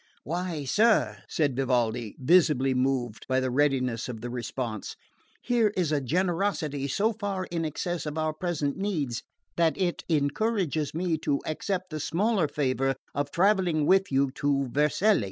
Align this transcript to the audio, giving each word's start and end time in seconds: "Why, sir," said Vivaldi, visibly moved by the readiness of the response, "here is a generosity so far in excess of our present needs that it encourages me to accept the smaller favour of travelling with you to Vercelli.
"Why, 0.23 0.65
sir," 0.65 1.21
said 1.29 1.55
Vivaldi, 1.55 2.15
visibly 2.17 2.73
moved 2.73 3.27
by 3.29 3.39
the 3.39 3.51
readiness 3.51 4.09
of 4.09 4.19
the 4.21 4.31
response, 4.31 4.95
"here 5.43 5.71
is 5.77 5.91
a 5.91 6.01
generosity 6.01 6.87
so 6.87 7.13
far 7.13 7.45
in 7.51 7.63
excess 7.65 8.07
of 8.07 8.17
our 8.17 8.33
present 8.33 8.77
needs 8.77 9.21
that 9.57 9.77
it 9.79 10.03
encourages 10.09 10.95
me 10.95 11.19
to 11.19 11.39
accept 11.45 11.91
the 11.91 11.99
smaller 11.99 12.47
favour 12.47 12.95
of 13.13 13.29
travelling 13.29 13.85
with 13.85 14.11
you 14.11 14.31
to 14.37 14.69
Vercelli. 14.71 15.19